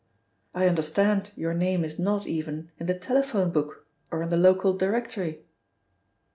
[0.55, 4.73] "I understand your name is not even in the telephone book or in the local
[4.75, 5.45] directory."